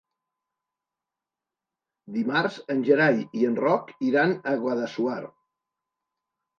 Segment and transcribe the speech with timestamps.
[2.17, 5.23] Dimarts en Gerai i en Roc iran a Guadassuar.